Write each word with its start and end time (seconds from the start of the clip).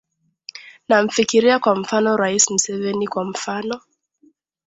namfikiria 0.87 1.59
kwa 1.59 1.75
mfano 1.75 2.17
rais 2.17 2.49
museveni 2.51 3.07
kwa 3.07 3.25
mfano 3.25 3.81